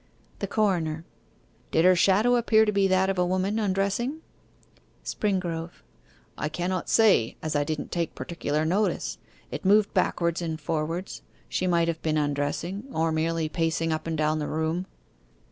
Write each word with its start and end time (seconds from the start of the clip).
THE 0.39 0.47
CORONER: 0.47 1.05
'Did 1.69 1.85
her 1.85 1.95
shadow 1.95 2.35
appear 2.35 2.65
to 2.65 2.71
be 2.71 2.87
that 2.87 3.07
of 3.07 3.19
a 3.19 3.23
woman 3.23 3.59
undressing?' 3.59 4.21
SPRINGROVE: 5.03 5.83
'I 6.39 6.49
cannot 6.49 6.89
say, 6.89 7.37
as 7.43 7.55
I 7.55 7.63
didn't 7.63 7.91
take 7.91 8.15
particular 8.15 8.65
notice. 8.65 9.19
It 9.51 9.63
moved 9.63 9.93
backwards 9.93 10.41
and 10.41 10.59
forwards; 10.59 11.21
she 11.47 11.67
might 11.67 11.87
have 11.87 12.01
been 12.01 12.17
undressing 12.17 12.85
or 12.91 13.11
merely 13.11 13.47
pacing 13.47 13.91
up 13.91 14.07
and 14.07 14.17
down 14.17 14.39
the 14.39 14.47
room. 14.47 14.87